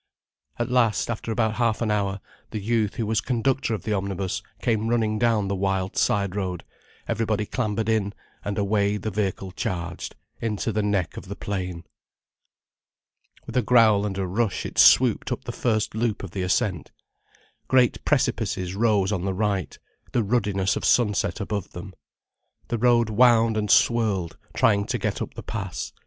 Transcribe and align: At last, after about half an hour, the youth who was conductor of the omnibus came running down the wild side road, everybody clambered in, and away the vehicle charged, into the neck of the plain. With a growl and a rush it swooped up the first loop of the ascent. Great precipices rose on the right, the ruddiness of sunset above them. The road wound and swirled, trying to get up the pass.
At 0.57 0.71
last, 0.71 1.11
after 1.11 1.31
about 1.31 1.57
half 1.57 1.79
an 1.79 1.91
hour, 1.91 2.21
the 2.49 2.59
youth 2.59 2.95
who 2.95 3.05
was 3.05 3.21
conductor 3.21 3.75
of 3.75 3.83
the 3.83 3.93
omnibus 3.93 4.41
came 4.59 4.87
running 4.87 5.19
down 5.19 5.47
the 5.47 5.55
wild 5.55 5.95
side 5.95 6.35
road, 6.35 6.63
everybody 7.07 7.45
clambered 7.45 7.87
in, 7.87 8.15
and 8.43 8.57
away 8.57 8.97
the 8.97 9.11
vehicle 9.11 9.51
charged, 9.51 10.15
into 10.41 10.71
the 10.71 10.81
neck 10.81 11.17
of 11.17 11.27
the 11.27 11.35
plain. 11.35 11.83
With 13.45 13.55
a 13.55 13.61
growl 13.61 14.03
and 14.07 14.17
a 14.17 14.25
rush 14.25 14.65
it 14.65 14.79
swooped 14.79 15.31
up 15.31 15.43
the 15.43 15.51
first 15.51 15.93
loop 15.93 16.23
of 16.23 16.31
the 16.31 16.41
ascent. 16.41 16.89
Great 17.67 18.03
precipices 18.03 18.73
rose 18.73 19.11
on 19.11 19.23
the 19.23 19.35
right, 19.35 19.77
the 20.13 20.23
ruddiness 20.23 20.75
of 20.75 20.83
sunset 20.83 21.39
above 21.39 21.73
them. 21.73 21.93
The 22.69 22.79
road 22.79 23.11
wound 23.11 23.55
and 23.55 23.69
swirled, 23.69 24.35
trying 24.55 24.85
to 24.87 24.97
get 24.97 25.21
up 25.21 25.35
the 25.35 25.43
pass. 25.43 25.93